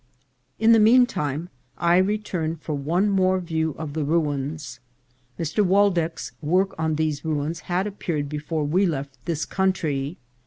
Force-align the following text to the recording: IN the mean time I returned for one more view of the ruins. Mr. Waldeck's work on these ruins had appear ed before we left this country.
IN 0.57 0.71
the 0.71 0.79
mean 0.79 1.05
time 1.05 1.47
I 1.77 1.97
returned 1.97 2.59
for 2.59 2.73
one 2.73 3.07
more 3.07 3.39
view 3.39 3.75
of 3.77 3.93
the 3.93 4.03
ruins. 4.03 4.79
Mr. 5.39 5.63
Waldeck's 5.63 6.31
work 6.41 6.73
on 6.79 6.95
these 6.95 7.23
ruins 7.23 7.59
had 7.69 7.85
appear 7.85 8.17
ed 8.17 8.27
before 8.27 8.63
we 8.63 8.87
left 8.87 9.23
this 9.25 9.45
country. 9.45 10.17